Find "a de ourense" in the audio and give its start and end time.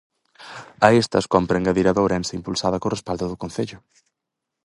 1.87-2.37